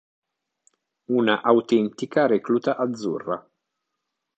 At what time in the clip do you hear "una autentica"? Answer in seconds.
1.19-2.25